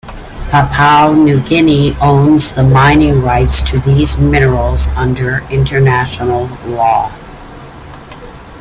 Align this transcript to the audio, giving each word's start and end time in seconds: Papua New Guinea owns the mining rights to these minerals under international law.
Papua 0.49 1.15
New 1.15 1.41
Guinea 1.41 1.95
owns 2.01 2.55
the 2.55 2.63
mining 2.63 3.21
rights 3.21 3.61
to 3.69 3.77
these 3.77 4.17
minerals 4.17 4.87
under 4.95 5.43
international 5.51 6.47
law. 6.65 7.11